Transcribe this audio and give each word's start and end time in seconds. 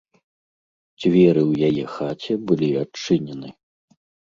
Дзверы 1.03 1.43
ў 1.51 1.69
яе 1.69 1.85
хаце 1.97 2.33
былі 2.49 2.69
адчынены. 2.87 3.49